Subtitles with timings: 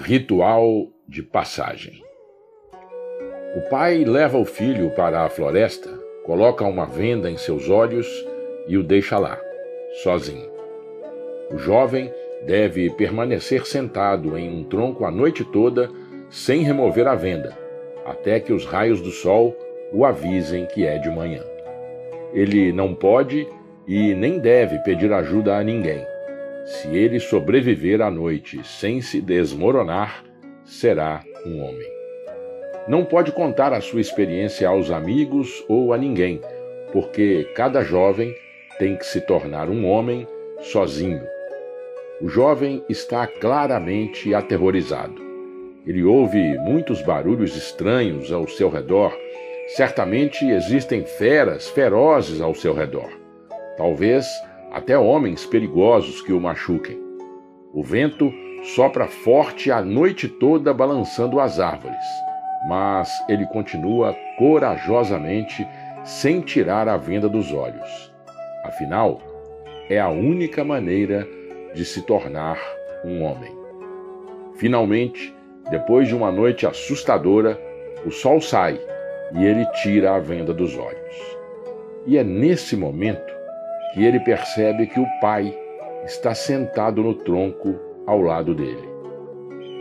[0.00, 2.02] Ritual de passagem.
[3.56, 5.90] O pai leva o filho para a floresta,
[6.24, 8.06] coloca uma venda em seus olhos
[8.68, 9.38] e o deixa lá,
[10.02, 10.48] sozinho.
[11.50, 12.12] O jovem
[12.46, 15.90] deve permanecer sentado em um tronco a noite toda
[16.30, 17.58] sem remover a venda,
[18.06, 19.54] até que os raios do sol
[19.92, 21.42] o avisem que é de manhã.
[22.32, 23.48] Ele não pode
[23.86, 26.06] e nem deve pedir ajuda a ninguém
[26.68, 30.22] se ele sobreviver à noite sem se desmoronar,
[30.66, 31.88] será um homem.
[32.86, 36.42] Não pode contar a sua experiência aos amigos ou a ninguém,
[36.92, 38.34] porque cada jovem
[38.78, 40.26] tem que se tornar um homem
[40.60, 41.22] sozinho.
[42.20, 45.22] O jovem está claramente aterrorizado.
[45.86, 49.16] Ele ouve muitos barulhos estranhos ao seu redor.
[49.68, 53.08] Certamente existem feras ferozes ao seu redor.
[53.78, 54.26] Talvez
[54.70, 56.98] até homens perigosos que o machuquem.
[57.72, 58.32] O vento
[58.74, 62.04] sopra forte a noite toda balançando as árvores,
[62.68, 65.66] mas ele continua corajosamente
[66.04, 68.12] sem tirar a venda dos olhos.
[68.64, 69.20] Afinal,
[69.88, 71.26] é a única maneira
[71.74, 72.58] de se tornar
[73.04, 73.56] um homem.
[74.56, 75.34] Finalmente,
[75.70, 77.58] depois de uma noite assustadora,
[78.04, 78.80] o sol sai
[79.34, 81.38] e ele tira a venda dos olhos.
[82.06, 83.37] E é nesse momento
[83.98, 85.52] que ele percebe que o pai
[86.04, 87.74] está sentado no tronco
[88.06, 88.88] ao lado dele.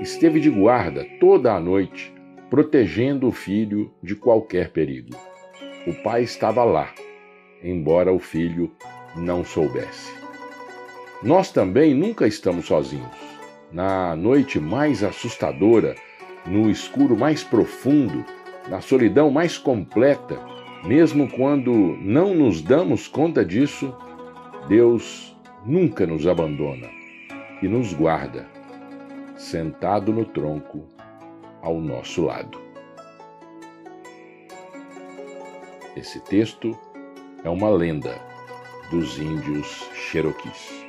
[0.00, 2.10] Esteve de guarda toda a noite,
[2.48, 5.14] protegendo o filho de qualquer perigo.
[5.86, 6.90] O pai estava lá,
[7.62, 8.72] embora o filho
[9.14, 10.10] não soubesse.
[11.22, 13.12] Nós também nunca estamos sozinhos.
[13.70, 15.94] Na noite mais assustadora,
[16.46, 18.24] no escuro mais profundo,
[18.70, 20.40] na solidão mais completa,
[20.84, 23.94] mesmo quando não nos damos conta disso,
[24.68, 26.88] Deus nunca nos abandona
[27.62, 28.46] e nos guarda,
[29.36, 30.86] sentado no tronco
[31.62, 32.58] ao nosso lado.
[35.96, 36.78] Esse texto
[37.42, 38.20] é uma lenda
[38.90, 40.87] dos índios Cherokees.